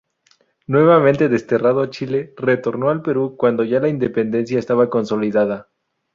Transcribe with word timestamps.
Nuevamente 0.65 1.29
desterrado 1.29 1.79
a 1.81 1.91
Chile, 1.91 2.33
retornó 2.35 2.89
al 2.89 3.03
Perú 3.03 3.35
cuando 3.37 3.63
ya 3.63 3.79
la 3.79 3.87
independencia 3.87 4.57
estaba 4.57 4.89
consolidada. 4.89 5.69